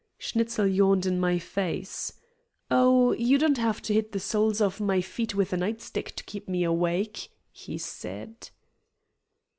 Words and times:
Schnitzel 0.17 0.65
yawned 0.65 1.05
in 1.05 1.19
my 1.19 1.37
face. 1.37 2.13
"Oh, 2.71 3.11
you 3.11 3.37
don't 3.37 3.59
have 3.59 3.83
to 3.83 3.93
hit 3.93 4.13
the 4.13 4.19
soles 4.19 4.59
of 4.59 4.79
my 4.81 4.99
feet 4.99 5.35
with 5.35 5.53
a 5.53 5.57
night 5.57 5.79
stick 5.79 6.15
to 6.15 6.23
keep 6.23 6.49
me 6.49 6.63
awake," 6.63 7.29
he 7.51 7.77
said. 7.77 8.49